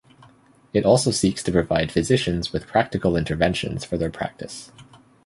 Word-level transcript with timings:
It 0.73 0.83
also 0.83 1.11
seeks 1.11 1.43
to 1.43 1.51
provide 1.51 1.91
physicians 1.91 2.51
with 2.51 2.65
practical 2.65 3.15
interventions 3.15 3.85
for 3.85 3.99
their 3.99 4.09
practice. 4.09 4.71